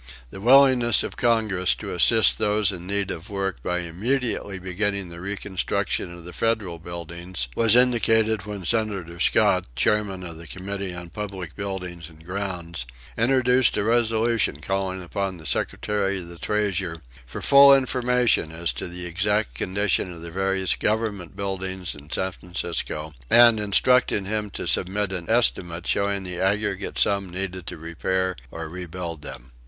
[0.31, 5.21] The willingness of Congress to assist those in need of work by immediately beginning the
[5.21, 11.11] reconstruction of the Federal buildings was indicated when Senator Scott, chairman of the Committee on
[11.11, 16.97] Public Buildings and Grounds, introduced a resolution calling upon the Secretary of the Treasury
[17.27, 22.31] for full information as to the exact condition of the various government buildings in San
[22.31, 28.35] Francisco, and instructing him to submit an estimate showing the aggregate sum needed to repair
[28.49, 29.51] or rebuild them.